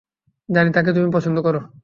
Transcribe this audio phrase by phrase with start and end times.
[0.49, 1.59] জানি তাকে তুমি পছন্দ করো।